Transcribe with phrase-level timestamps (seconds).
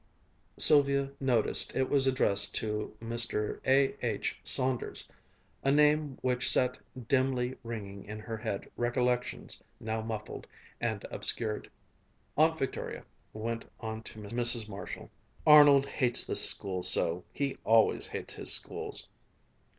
[0.57, 3.59] Sylvia noticed it was addressed to Mr.
[3.67, 4.39] A.H.
[4.43, 5.07] Saunders,
[5.63, 10.47] a name which set dimly ringing in her head recollections now muffled
[10.79, 11.69] and obscured.
[12.35, 14.67] Aunt Victoria went on to Mrs.
[14.67, 15.11] Marshall:
[15.45, 17.23] "Arnold hates this school so.
[17.31, 19.07] He always hates his schools."